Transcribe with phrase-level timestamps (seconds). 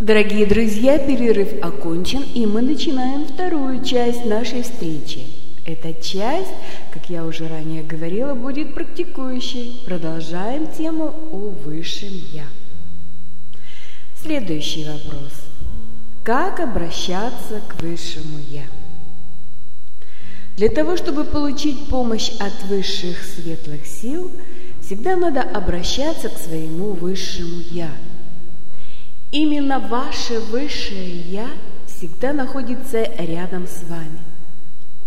[0.00, 5.26] Дорогие друзья, перерыв окончен, и мы начинаем вторую часть нашей встречи.
[5.66, 6.54] Эта часть,
[6.90, 9.82] как я уже ранее говорила, будет практикующей.
[9.84, 12.46] Продолжаем тему о Высшем Я.
[14.16, 15.32] Следующий вопрос.
[16.24, 18.64] Как обращаться к Высшему Я?
[20.56, 24.30] Для того, чтобы получить помощь от высших светлых сил,
[24.80, 27.90] всегда надо обращаться к своему Высшему Я–
[29.32, 31.46] Именно ваше высшее Я
[31.86, 34.18] всегда находится рядом с вами.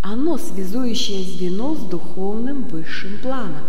[0.02, 3.66] Оно связующее звено с духовным высшим планом.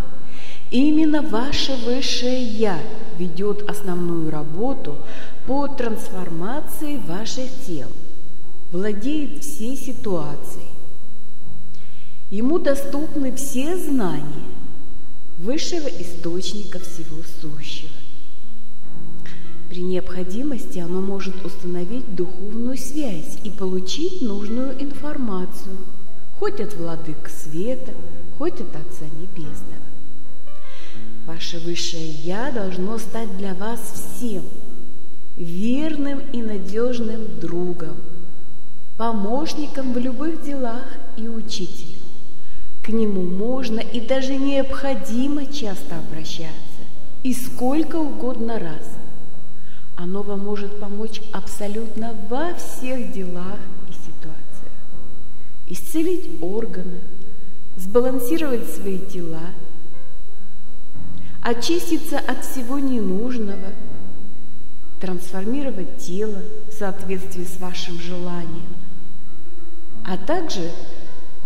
[0.71, 2.79] Именно ваше высшее Я
[3.19, 4.99] ведет основную работу
[5.47, 7.89] по трансформации ваших тел,
[8.71, 10.71] владеет всей ситуацией.
[12.31, 14.47] Ему доступны все знания
[15.39, 17.94] высшего источника всего сущего.
[19.69, 25.77] При необходимости оно может установить духовную связь и получить нужную информацию,
[26.39, 27.93] хоть от владык света,
[28.39, 29.83] хоть от Отца Небесного.
[31.27, 34.45] Ваше Высшее Я должно стать для вас всем
[35.37, 37.97] верным и надежным другом,
[38.99, 40.85] помощником в любых делах
[41.17, 42.01] и учителем.
[42.85, 46.53] К нему можно и даже необходимо часто обращаться,
[47.23, 48.87] и сколько угодно раз–
[49.97, 54.73] оно вам может помочь абсолютно во всех делах и ситуациях.
[55.67, 57.01] Исцелить органы,
[57.77, 59.51] сбалансировать свои тела,
[61.43, 63.73] очиститься от всего ненужного,
[65.01, 68.75] трансформировать тело в соответствии с вашим желанием,
[70.05, 70.71] а также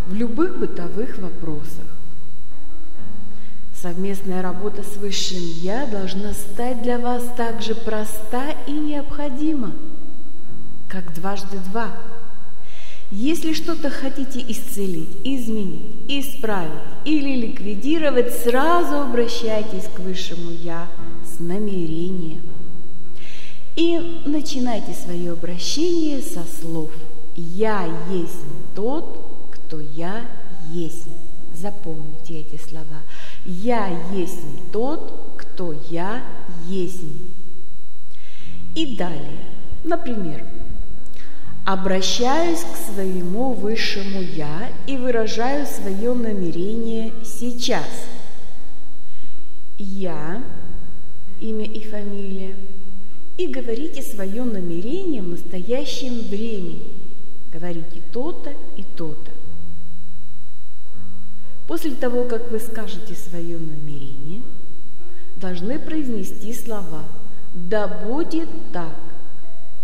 [0.06, 1.97] в любых бытовых вопросах.
[3.80, 9.72] Совместная работа с Высшим Я должна стать для вас так же проста и необходима,
[10.89, 11.92] как дважды два.
[13.12, 16.72] Если что-то хотите исцелить, изменить, исправить
[17.05, 20.88] или ликвидировать, сразу обращайтесь к Высшему Я
[21.24, 22.42] с намерением.
[23.77, 26.90] И начинайте свое обращение со слов
[27.36, 28.42] «Я есть
[28.74, 30.28] тот, кто я
[30.72, 31.06] есть».
[31.55, 33.02] Запомните эти слова.
[33.51, 36.23] «Я есть тот, кто я
[36.67, 37.03] есть».
[38.75, 39.41] И далее,
[39.85, 40.45] например,
[41.64, 47.89] обращаюсь к своему высшему «я» и выражаю свое намерение сейчас.
[49.79, 50.45] «Я»–
[51.41, 52.55] имя и фамилия,
[53.39, 56.83] и говорите свое намерение в настоящем времени.
[57.51, 59.37] Говорите то-то и то-то.
[61.68, 64.42] После того, как вы скажете свое намерение,
[65.36, 67.05] должны произнести слова
[67.52, 68.96] «Да будет так».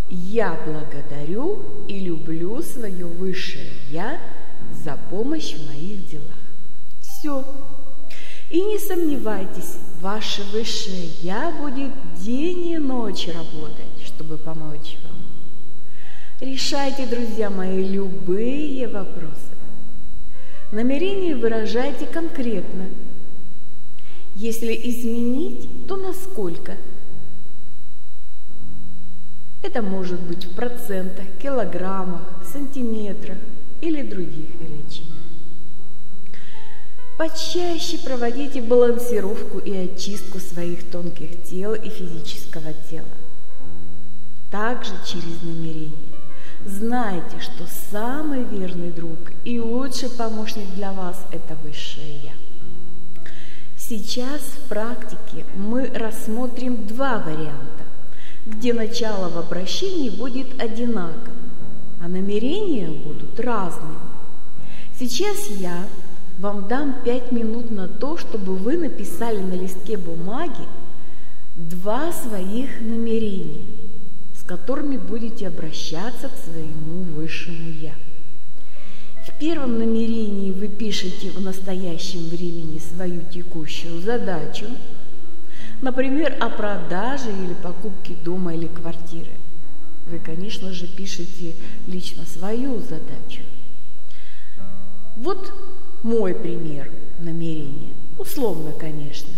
[0.08, 4.18] Я благодарю и люблю свое высшее Я
[4.84, 6.38] за помощь в моих делах.
[7.00, 7.44] Все.
[8.50, 15.22] И не сомневайтесь, ваше высшее Я будет день и ночь работать, чтобы помочь вам.
[16.40, 19.53] Решайте, друзья мои, любые вопросы.
[20.74, 22.88] Намерение выражайте конкретно.
[24.34, 26.76] Если изменить, то насколько?
[29.62, 33.38] Это может быть в процентах, килограммах, сантиметрах
[33.82, 35.16] или других величинах.
[37.18, 43.06] Почаще проводите балансировку и очистку своих тонких тел и физического тела.
[44.50, 46.13] Также через намерение.
[46.66, 52.32] Знайте, что самый верный друг и лучший помощник для вас– это Высшее Я.
[53.76, 57.84] Сейчас в практике мы рассмотрим два варианта,
[58.46, 61.50] где начало в обращении будет одинаковым,
[62.02, 63.98] а намерения будут разными.
[64.98, 65.84] Сейчас я
[66.38, 70.66] вам дам пять минут на то, чтобы вы написали на листке бумаги
[71.56, 73.66] два своих намерения–
[74.44, 77.94] с которыми будете обращаться к своему высшему Я.
[79.26, 84.66] В первом намерении вы пишете в настоящем времени свою текущую задачу,
[85.80, 89.32] например, о продаже или покупке дома или квартиры.
[90.06, 91.54] Вы, конечно же, пишете
[91.86, 93.42] лично свою задачу.
[95.16, 95.52] Вот
[96.02, 99.32] мой пример намерения, условно, конечно.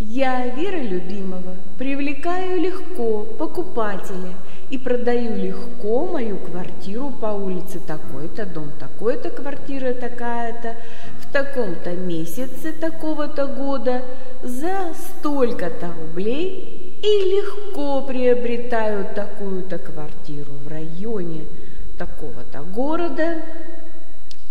[0.00, 4.34] Я, Вера Любимого, привлекаю легко покупателя
[4.70, 7.80] и продаю легко мою квартиру по улице.
[7.80, 10.76] Такой-то, дом такой-то, квартира такая-то,
[11.18, 14.02] в таком-то месяце такого-то года
[14.44, 21.46] за столько-то рублей и легко приобретают такую-то квартиру в районе
[21.98, 23.42] такого-то города,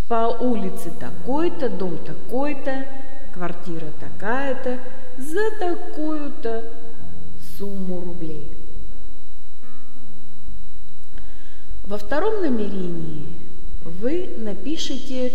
[0.09, 2.85] по улице такой-то, дом такой-то,
[3.33, 4.79] квартира такая-то,
[5.17, 6.71] за такую-то
[7.57, 8.51] сумму рублей.
[11.83, 13.25] Во втором намерении
[13.83, 15.31] вы напишите,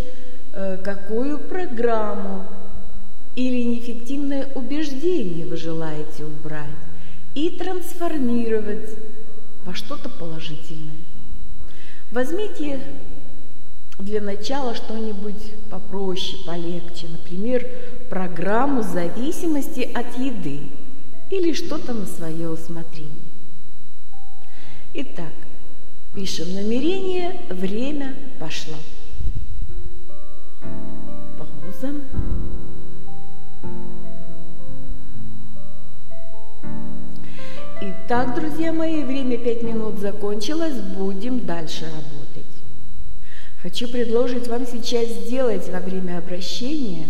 [0.52, 2.46] э, какую программу
[3.34, 6.68] или неэффективное убеждение вы желаете убрать
[7.34, 8.90] и трансформировать
[9.64, 10.96] во что-то положительное.
[12.10, 12.80] Возьмите
[14.04, 17.66] для начала что-нибудь попроще, полегче, например,
[18.10, 20.60] программу зависимости от еды
[21.30, 23.12] или что-то на свое усмотрение.
[24.94, 25.32] Итак,
[26.14, 28.76] пишем намерение, время пошло.
[31.38, 31.94] Пауза.
[37.80, 42.31] Итак, друзья мои, время пять минут закончилось, будем дальше работать.
[43.62, 47.06] Хочу предложить вам сейчас сделать во время обращения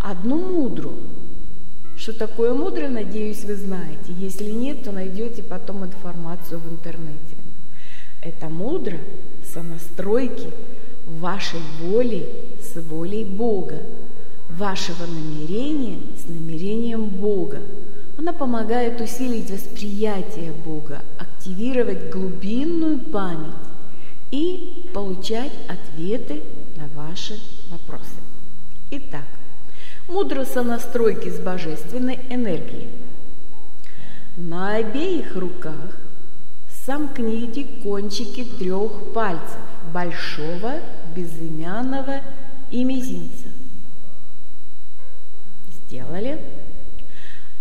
[0.00, 0.94] одну мудру.
[1.96, 4.12] Что такое мудро, надеюсь, вы знаете.
[4.16, 7.34] Если нет, то найдете потом информацию в интернете.
[8.22, 8.98] Это мудро
[9.52, 10.46] сонастройки
[11.04, 12.28] вашей воли
[12.62, 13.82] с волей Бога,
[14.50, 17.58] вашего намерения с намерением Бога.
[18.16, 23.54] Она помогает усилить восприятие Бога, активировать глубинную память
[24.30, 25.52] и получать
[25.98, 26.42] ответы
[26.76, 27.38] на ваши
[27.70, 28.14] вопросы.
[28.92, 29.26] Итак,
[30.08, 32.88] мудро сонастройки с божественной энергией.
[34.36, 35.98] На обеих руках
[36.86, 39.58] сомкните кончики трех пальцев
[39.92, 40.74] большого,
[41.16, 42.20] безымянного
[42.70, 43.48] и мизинца.
[45.72, 46.40] Сделали?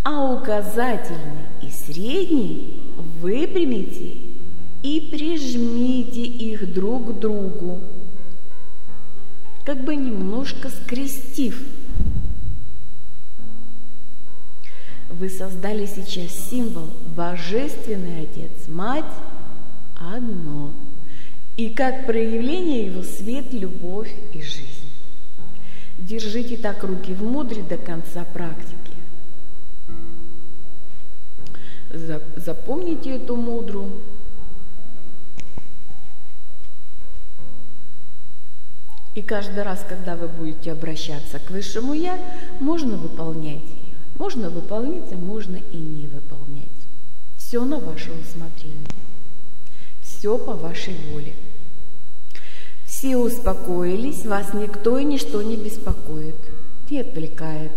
[0.03, 4.17] А указательный и средний выпрямите
[4.83, 7.81] и прижмите их друг к другу,
[9.67, 11.61] как бы немножко скрестив.
[15.09, 19.03] Вы создали сейчас символ Божественный Отец, Мать
[19.99, 20.71] одно,
[21.57, 24.89] и как проявление его свет, любовь и жизнь.
[25.97, 28.77] Держите так руки в мудре до конца практики.
[32.37, 33.91] Запомните эту мудру,
[39.17, 42.19] И каждый раз, когда вы будете обращаться к Высшему Я,
[42.59, 43.63] можно выполнять.
[44.19, 46.67] Можно выполнять, а можно и не выполнять.
[47.35, 48.77] Все на ваше усмотрение.
[50.03, 51.33] Все по вашей воле.
[52.85, 56.35] Все успокоились, вас никто и ничто не беспокоит
[56.87, 57.71] и отвлекает.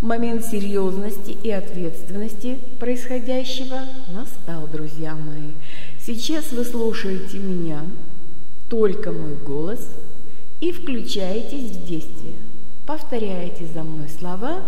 [0.00, 3.80] Момент серьезности и ответственности происходящего
[4.12, 5.54] настал, друзья мои.
[5.98, 7.84] Сейчас вы слушаете меня,
[8.70, 9.84] только мой голос
[10.60, 12.36] и включаетесь в действие.
[12.86, 14.62] Повторяете за мной слова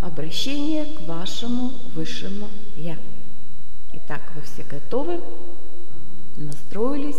[0.00, 2.46] обращения к вашему высшему
[2.76, 2.96] Я.
[3.94, 5.20] Итак, вы все готовы?
[6.36, 7.18] Настроились?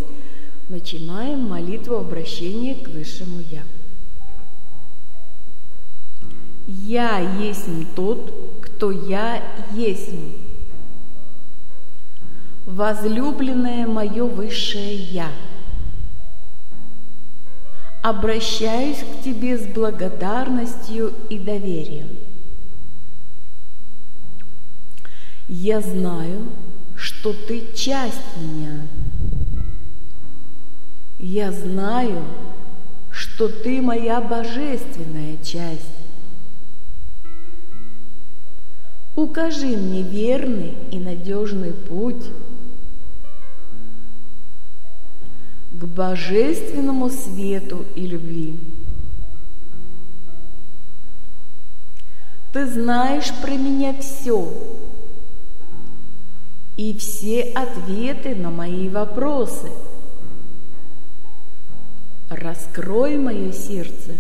[0.70, 3.64] Начинаем молитву обращения к высшему Я.
[6.68, 9.44] Я есть тот, кто я
[9.74, 10.10] есть.
[12.66, 15.30] Возлюбленное мое высшее Я–
[18.04, 22.10] обращаюсь к Тебе с благодарностью и доверием.
[25.48, 26.50] Я знаю,
[26.98, 28.82] что Ты часть меня.
[31.18, 32.24] Я знаю,
[33.10, 35.88] что Ты моя божественная часть.
[39.16, 42.26] Укажи мне верный и надежный путь
[45.74, 48.60] к божественному свету и любви.
[52.54, 54.54] Ты знаешь про меня все
[56.78, 59.70] и все ответы на мои вопросы.
[62.30, 64.12] Раскрой мое сердце,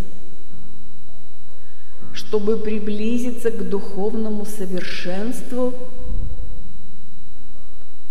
[2.14, 5.74] чтобы приблизиться к духовному совершенству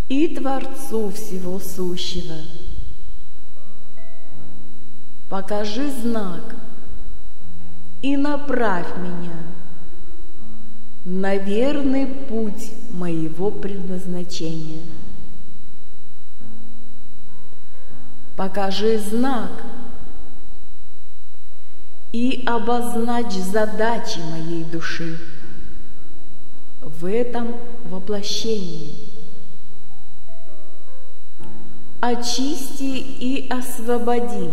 [0.08, 2.36] и Творцу всего сущего–
[5.32, 6.54] покажи знак
[8.02, 9.38] и направь меня
[11.06, 14.82] на верный путь моего предназначения.
[18.36, 19.52] Покажи знак
[22.12, 25.18] и обозначь задачи моей души.
[26.82, 28.94] в этом воплощении.
[32.00, 34.50] Очисти и освободи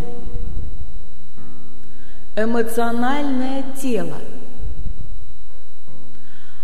[2.44, 4.18] эмоциональное тело.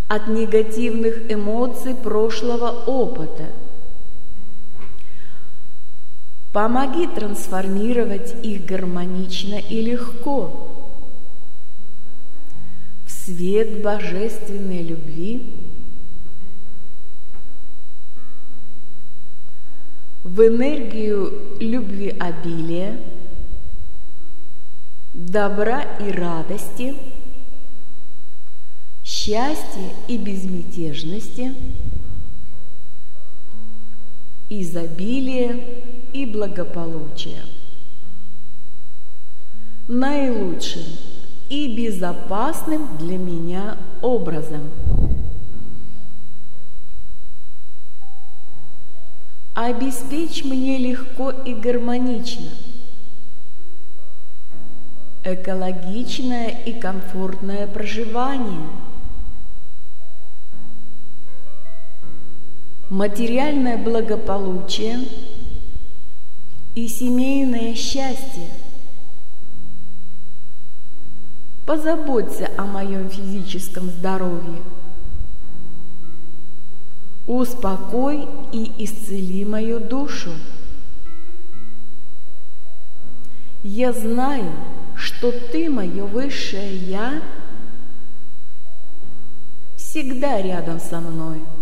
[0.08, 3.46] От негативных эмоций прошлого опыта.
[6.54, 10.70] Помоги трансформировать их гармонично и легко.
[13.06, 15.54] В свет божественной любви,
[20.24, 23.00] в энергию любви обилия,
[25.16, 26.96] добра и радости–
[29.06, 31.54] счастья и безмятежности,
[34.50, 35.60] изобилия
[36.12, 37.44] и благополучия.
[39.88, 40.82] Наилучшим
[41.50, 44.72] и безопасным для меня образом.
[49.54, 52.50] Обеспечь мне легко и гармонично,
[55.26, 58.62] экологичное и комфортное проживание–
[62.90, 65.00] материальное благополучие
[66.76, 68.50] и семейное счастье.
[71.66, 74.62] Позаботься о моем физическом здоровье.
[77.26, 80.32] Успокой и исцели мою душу.
[83.64, 84.52] Я знаю,
[85.06, 87.22] что Ты, мое высшее Я,
[89.78, 91.40] всегда рядом со мной–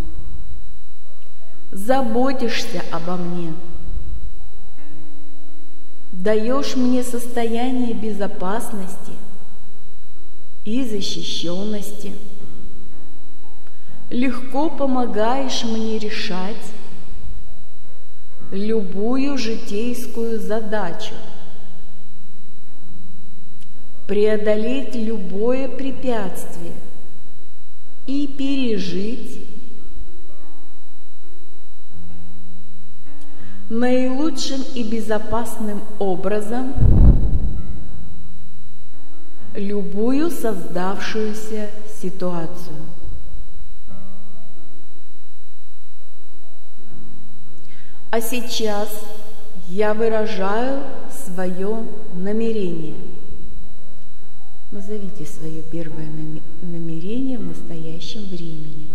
[1.74, 3.54] заботишься обо мне,
[6.12, 9.14] даешь мне состояние безопасности
[10.66, 12.16] и защищенности,
[14.12, 16.56] легко помогаешь мне решать
[18.52, 21.16] любую житейскую задачу,
[24.08, 26.74] преодолеть любое препятствие
[28.06, 29.48] и пережить
[33.70, 36.74] наилучшим и безопасным образом
[39.56, 41.70] любую создавшуюся
[42.02, 42.78] ситуацию.
[48.12, 48.90] А сейчас
[49.70, 51.84] я выражаю свое
[52.14, 52.96] намерение.
[54.74, 56.10] Назовите свое первое
[56.64, 58.88] намерение в настоящем времени.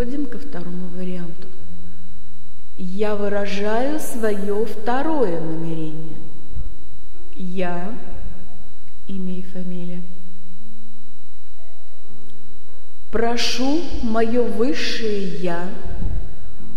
[0.00, 1.46] Переходим ко второму варианту.
[2.78, 6.16] Я выражаю свое второе намерение.
[7.34, 7.94] Я,
[9.06, 10.02] имя и фамилия.
[13.12, 15.68] Прошу мое высшее Я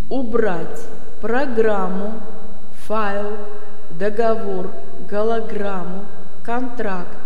[0.09, 0.81] убрать
[1.21, 2.21] программу,
[2.87, 3.37] файл,
[3.97, 4.73] договор,
[5.09, 6.05] голограмму,
[6.43, 7.17] контракт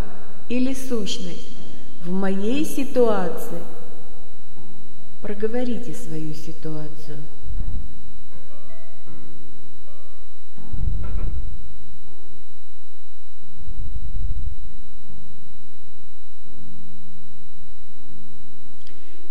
[0.48, 1.58] или сущность
[2.04, 3.58] в моей ситуации–
[5.20, 7.18] Проговорите свою ситуацию.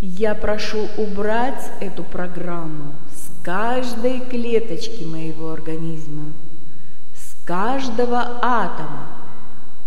[0.00, 6.32] Я прошу убрать эту программу с каждой клеточки моего организма,
[7.14, 9.08] с каждого атома,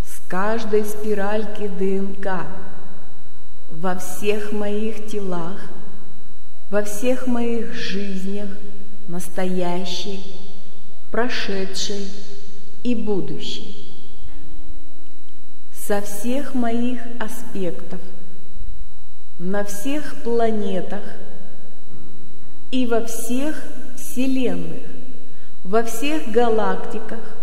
[0.04, 2.46] с каждой спиральки ДНК,
[3.70, 5.60] во всех моих телах
[6.72, 8.48] во всех моих жизнях,
[9.06, 10.24] настоящей,
[11.10, 12.08] прошедшей
[12.82, 13.92] и будущей,
[15.74, 18.00] со всех моих аспектов,
[19.38, 21.02] на всех планетах
[22.70, 23.62] и во всех
[23.94, 24.84] вселенных,
[25.64, 27.36] во всех галактиках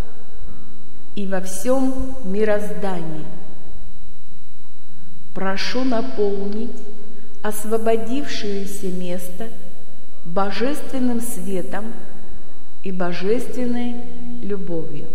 [1.15, 3.27] и во всем мироздании.
[5.35, 6.71] Прошу наполнить
[7.49, 9.49] освободившееся место
[10.25, 11.93] божественным светом
[12.83, 13.95] и божественной
[14.41, 15.07] любовью.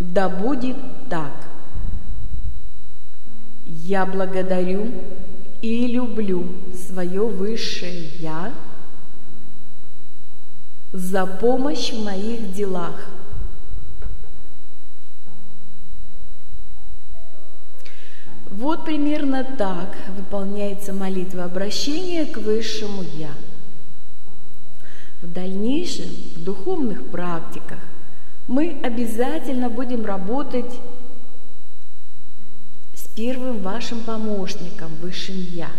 [0.00, 0.76] Да будет
[1.08, 1.32] так.
[3.66, 4.92] Я благодарю
[5.60, 8.52] и люблю свое высшее Я
[10.92, 13.17] за помощь в моих делах.
[18.68, 23.30] Вот примерно так выполняется молитва обращения к Высшему Я.
[25.22, 27.78] В дальнейшем, в духовных практиках,
[28.46, 30.70] мы обязательно будем работать
[32.92, 35.70] с первым вашим помощником, Высшим Я.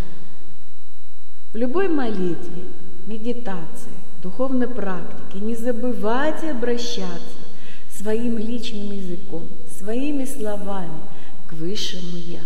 [1.53, 2.63] В любой молитве,
[3.05, 3.93] медитации,
[4.24, 7.38] духовной практике не забывайте обращаться
[7.91, 11.01] своим личным языком, своими словами
[11.48, 12.41] к Высшему Я.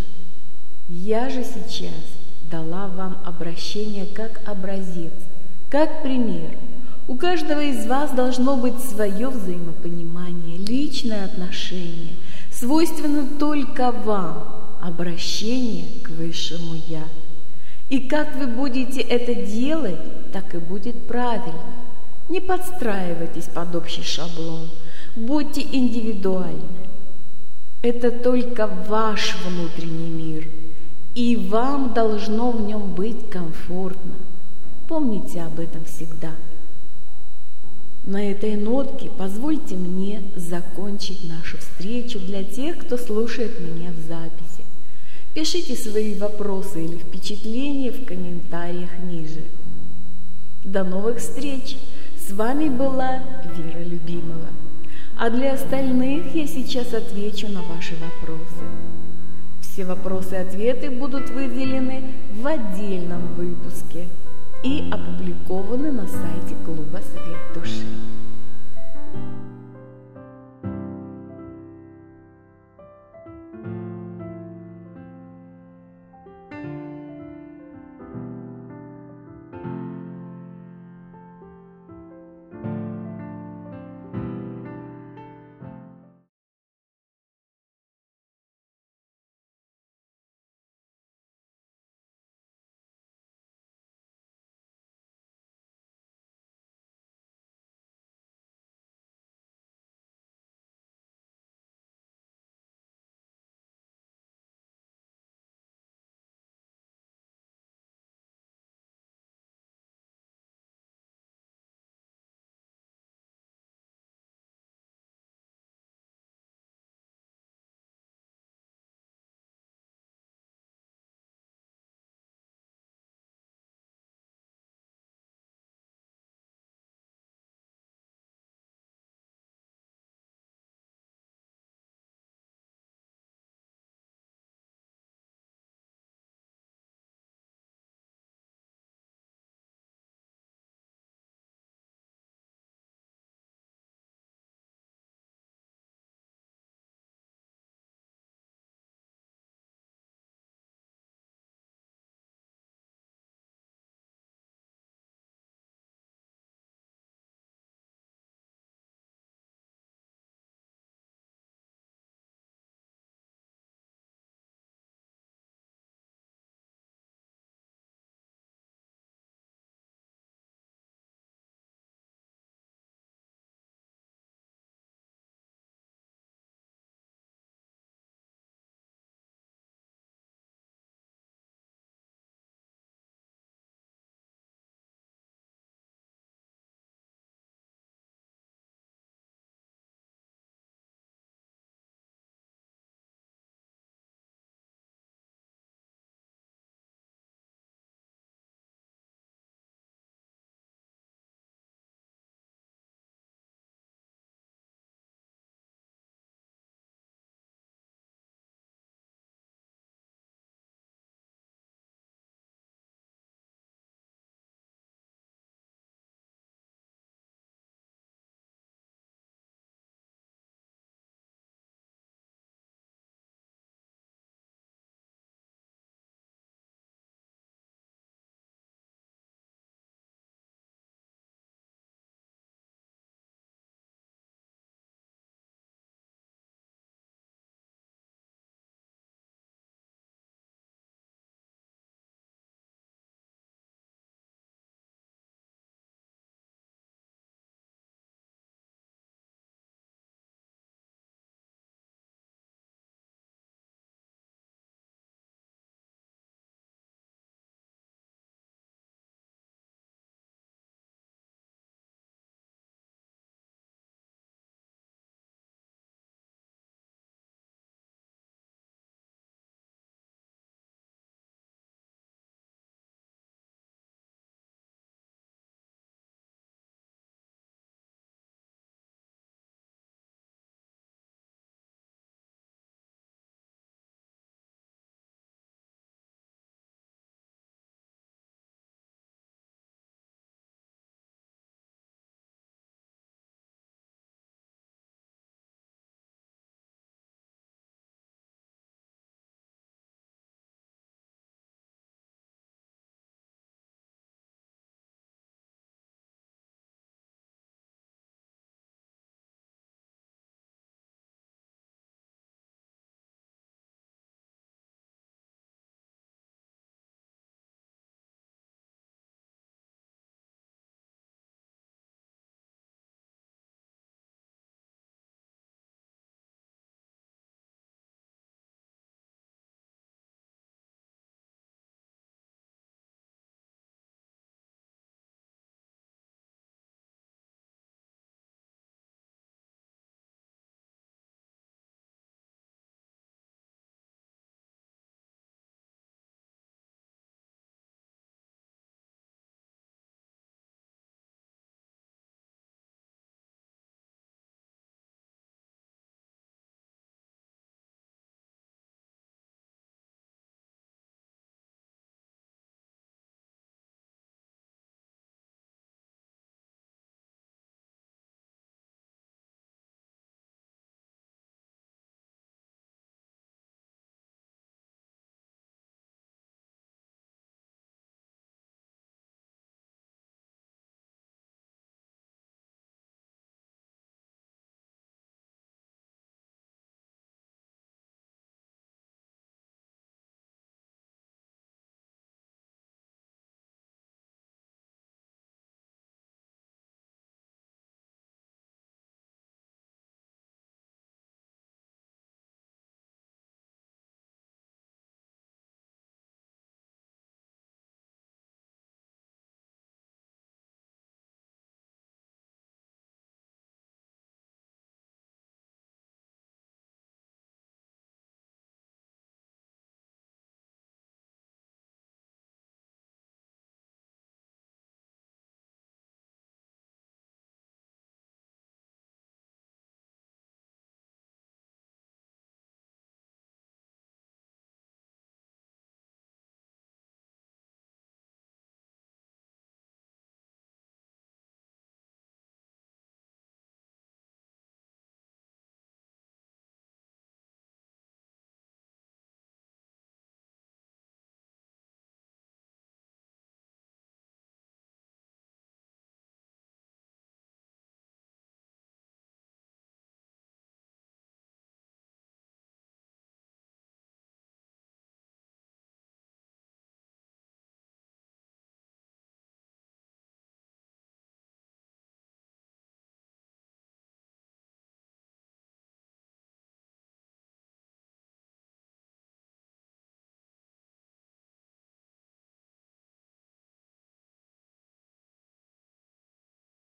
[0.95, 2.05] Я же сейчас
[2.51, 5.11] дала вам обращение как образец,
[5.71, 6.55] как пример.
[7.07, 12.13] У каждого из вас должно быть свое взаимопонимание, личное отношение,
[12.51, 17.05] свойственно только вам, обращение к Высшему Я.
[17.89, 21.73] И как вы будете это делать, так и будет правильно.
[22.29, 24.69] Не подстраивайтесь под общий шаблон,
[25.15, 26.61] будьте индивидуальны.
[27.81, 30.47] Это только ваш внутренний мир–
[31.15, 34.15] и вам должно в нем быть комфортно.
[34.87, 36.31] Помните об этом всегда.
[38.05, 44.65] На этой нотке позвольте мне закончить нашу встречу для тех, кто слушает меня в записи.
[45.33, 49.43] Пишите свои вопросы или впечатления в комментариях ниже.
[50.63, 51.77] До новых встреч!
[52.17, 53.23] С вами была
[53.57, 54.49] Вера Любимова.
[55.17, 58.92] А для остальных я сейчас отвечу на ваши вопросы.
[59.73, 64.07] Все вопросы и ответы будут выделены в отдельном выпуске
[64.63, 67.83] и опубликованы на сайте Клуба Свет Души.